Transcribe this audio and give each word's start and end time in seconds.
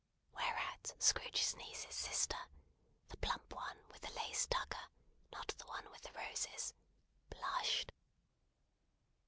Whereat 0.35 0.95
Scrooge's 0.97 1.55
niece's 1.55 1.93
sister 1.95 2.37
the 3.09 3.17
plump 3.17 3.53
one 3.53 3.77
with 3.91 4.01
the 4.01 4.09
lace 4.13 4.47
tucker: 4.47 4.87
not 5.31 5.49
the 5.59 5.67
one 5.67 5.91
with 5.91 6.01
the 6.01 6.11
roses 6.13 6.73
blushed. 7.29 7.91